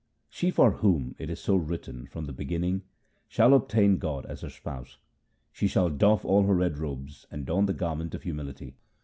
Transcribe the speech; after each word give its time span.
She 0.31 0.49
for 0.49 0.71
whom 0.71 1.13
it 1.19 1.29
is 1.29 1.39
so 1.39 1.55
written 1.55 2.07
from 2.07 2.25
the 2.25 2.33
beginning, 2.33 2.81
shall 3.27 3.53
obtain 3.53 3.99
God 3.99 4.25
as 4.25 4.41
her 4.41 4.49
Spouse. 4.49 4.97
She 5.51 5.67
shall 5.67 5.91
doff 5.91 6.25
all 6.25 6.41
her 6.47 6.55
red 6.55 6.79
robes 6.79 7.27
and 7.29 7.45
don 7.45 7.67
the 7.67 7.73
garment 7.73 8.15
of 8.15 8.23
humility. 8.23 8.73